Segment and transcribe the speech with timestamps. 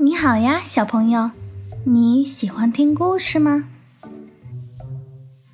[0.00, 1.32] 你好呀，小朋友，
[1.82, 3.64] 你喜欢听故事吗？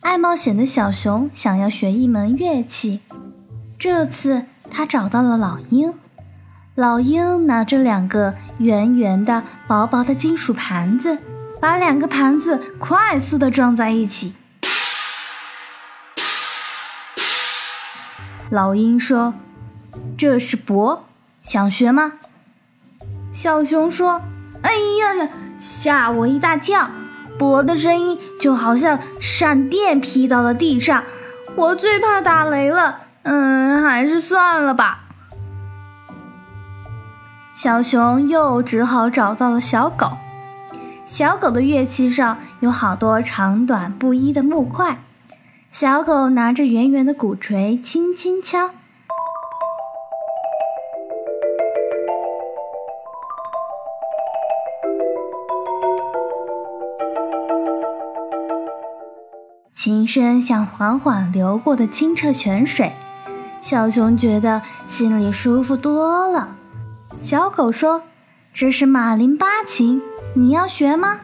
[0.02, 3.00] 爱冒险的小熊想要学一门乐器，
[3.78, 5.94] 这次他找到了老鹰。
[6.74, 11.16] 老鹰拿着两个圆圆的、薄薄的金属盘子，
[11.58, 14.34] 把两个盘子快速的撞在一起。
[18.50, 19.32] 老鹰说
[20.18, 21.00] ：“这是钹，
[21.42, 22.12] 想学吗？”
[23.32, 24.20] 小熊说。
[24.64, 25.28] 哎呀呀！
[25.58, 26.90] 吓我一大跳，
[27.38, 31.04] 啵的声音就好像闪电劈到了地上，
[31.54, 32.96] 我最怕打雷了。
[33.22, 35.04] 嗯，还是算了吧。
[37.54, 40.12] 小熊又只好找到了小狗。
[41.06, 44.98] 小狗的乐器上有好多长短不一的木块，
[45.70, 48.70] 小狗拿着圆圆的鼓槌，轻轻敲。
[59.74, 62.92] 琴声像缓缓流过的清澈泉水，
[63.60, 66.48] 小熊觉得心里舒服多了。
[67.16, 68.02] 小狗说
[68.54, 70.00] ：“这是马林巴琴，
[70.34, 71.18] 你要学吗？”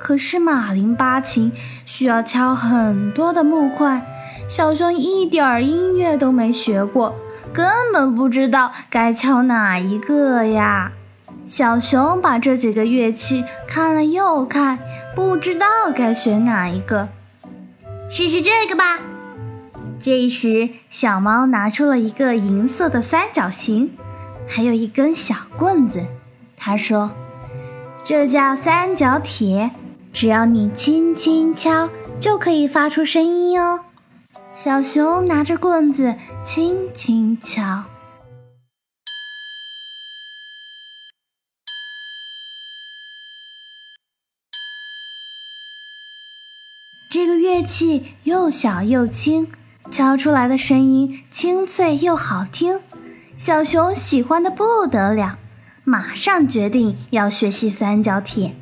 [0.00, 1.52] 可是马林巴琴
[1.84, 4.02] 需要敲很多的木块，
[4.48, 7.14] 小熊一点儿音乐都没学过，
[7.52, 10.92] 根本不知道该敲哪一个呀。
[11.46, 14.78] 小熊把这几个乐器看了又看，
[15.14, 17.08] 不知道该选哪一个。
[18.10, 19.00] 试试这个吧。
[19.98, 23.92] 这时，小猫拿出了一个银色的三角形，
[24.46, 26.04] 还有一根小棍子。
[26.56, 27.10] 它说
[28.04, 29.70] ：“这叫三角铁，
[30.12, 31.88] 只要你轻轻敲，
[32.20, 33.80] 就可以发出声音哦。”
[34.54, 37.82] 小熊拿着棍子轻轻敲。
[47.08, 49.48] 这个乐器又小又轻，
[49.90, 52.80] 敲出来的声音清脆又好听。
[53.36, 55.38] 小熊喜欢的不得了，
[55.84, 58.56] 马上决定要学习三角铁。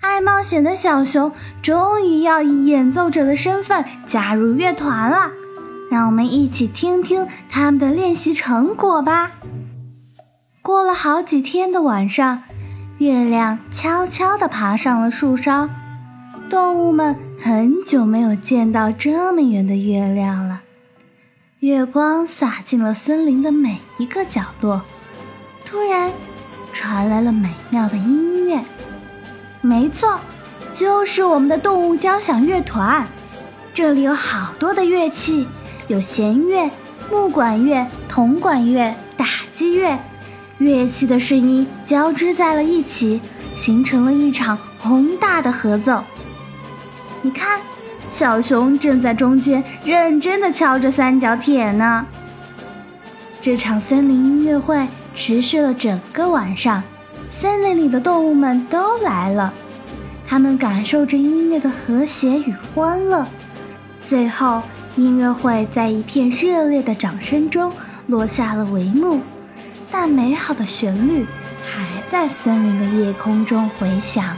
[0.00, 5.30] 爱冒险的小熊终于要以演奏者的身份加入乐团了，
[5.90, 9.32] 让我们一起听听他们的练习成果吧。
[10.62, 12.42] 过了好几天的晚上，
[12.98, 15.70] 月亮悄悄地爬上了树梢。
[16.48, 20.60] 动物们很久没有见到这么圆的月亮了，
[21.60, 24.82] 月光洒进了森林的每一个角落。
[25.64, 26.12] 突然，
[26.74, 28.60] 传来了美妙的音乐。
[29.62, 30.20] 没错，
[30.74, 33.06] 就是我们的动物交响乐团。
[33.72, 35.48] 这里有好多的乐器，
[35.88, 36.70] 有弦乐、
[37.10, 39.24] 木管乐、铜管乐、打
[39.54, 39.98] 击乐，
[40.58, 43.18] 乐器的声音交织在了一起，
[43.56, 46.04] 形成了一场宏大的合奏。
[47.22, 47.60] 你看，
[48.06, 52.06] 小熊正在中间认真的敲着三角铁呢。
[53.42, 56.82] 这场森林音乐会持续了整个晚上，
[57.30, 59.52] 森林里的动物们都来了，
[60.26, 63.26] 他们感受着音乐的和谐与欢乐。
[64.02, 64.62] 最后，
[64.96, 67.70] 音乐会在一片热烈的掌声中
[68.06, 69.20] 落下了帷幕，
[69.90, 71.26] 但美好的旋律
[71.64, 74.34] 还在森林的夜空中回响。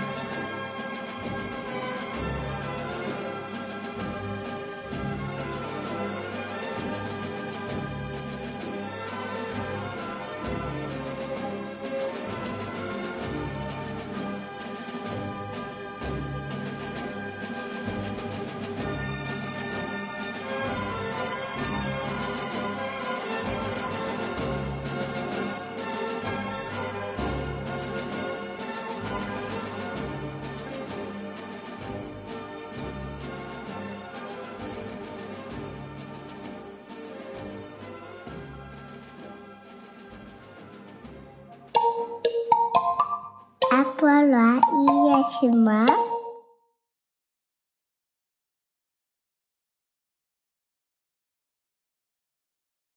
[44.03, 46.12] 菠萝音乐启蒙。